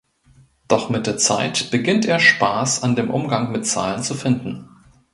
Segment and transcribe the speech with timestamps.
[0.67, 4.67] Doch mit der Zeit beginnt er Spaß an dem Umgang mit Zahlen zu finden.